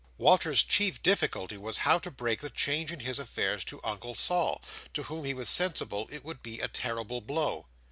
Walter's 0.17 0.63
chief 0.63 0.99
difficulty 1.03 1.57
was, 1.59 1.77
how 1.85 1.99
to 1.99 2.09
break 2.09 2.41
the 2.41 2.49
change 2.49 2.91
in 2.91 3.01
his 3.01 3.19
affairs 3.19 3.63
to 3.65 3.79
Uncle 3.83 4.15
Sol, 4.15 4.59
to 4.95 5.03
whom 5.03 5.25
he 5.25 5.35
was 5.35 5.47
sensible 5.47 6.09
it 6.11 6.25
would 6.25 6.41
be 6.41 6.59
a 6.59 6.67
terrible 6.67 7.21
blow. 7.21 7.67